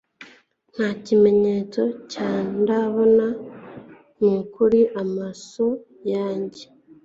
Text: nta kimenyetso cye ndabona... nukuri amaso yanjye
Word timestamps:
nta 0.73 0.87
kimenyetso 1.05 1.81
cye 2.11 2.29
ndabona... 2.61 3.25
nukuri 4.19 4.79
amaso 5.01 5.65
yanjye 6.11 6.63